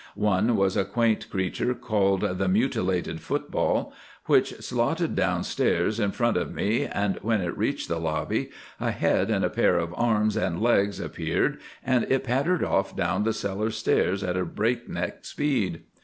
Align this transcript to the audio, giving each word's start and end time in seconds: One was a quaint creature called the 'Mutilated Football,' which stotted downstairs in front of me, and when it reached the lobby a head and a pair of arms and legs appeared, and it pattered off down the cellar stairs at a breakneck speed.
One 0.15 0.55
was 0.55 0.75
a 0.75 0.83
quaint 0.83 1.29
creature 1.29 1.75
called 1.75 2.21
the 2.39 2.47
'Mutilated 2.47 3.19
Football,' 3.21 3.93
which 4.25 4.59
stotted 4.59 5.13
downstairs 5.15 5.99
in 5.99 6.11
front 6.11 6.37
of 6.37 6.51
me, 6.55 6.85
and 6.87 7.19
when 7.21 7.39
it 7.39 7.55
reached 7.55 7.87
the 7.87 7.99
lobby 7.99 8.49
a 8.79 8.89
head 8.89 9.29
and 9.29 9.45
a 9.45 9.49
pair 9.51 9.77
of 9.77 9.93
arms 9.95 10.35
and 10.35 10.59
legs 10.59 10.99
appeared, 10.99 11.59
and 11.85 12.07
it 12.11 12.23
pattered 12.23 12.63
off 12.63 12.95
down 12.97 13.25
the 13.25 13.31
cellar 13.33 13.69
stairs 13.69 14.23
at 14.23 14.35
a 14.35 14.43
breakneck 14.43 15.23
speed. 15.23 15.83